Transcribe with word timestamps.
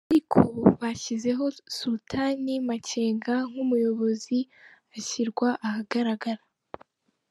Ariko 0.11 0.39
bashyizeho 0.81 1.45
Sultani 1.77 2.53
Makenga 2.67 3.35
nk’umuyobozi 3.49 4.37
ashyirwa 4.97 5.47
ahagaragara. 5.67 6.41